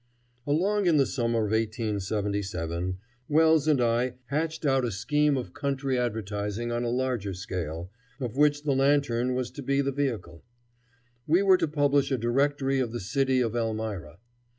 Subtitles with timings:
[0.47, 2.97] Along in the summer of 1877
[3.29, 8.35] Wells and I hatched out a scheme of country advertising on a larger scale, of
[8.35, 10.43] which the lantern was to be the vehicle.
[11.27, 14.17] We were to publish a directory of the city of Elmira.